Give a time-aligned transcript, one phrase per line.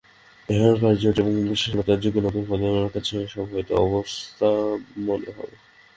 [0.49, 5.55] এখনকার জটিল এবং বিশ্বাসহীনতার যুগে নতুন প্রজন্মের কাছে এসব হয়তো অবাস্তব মনে হবে।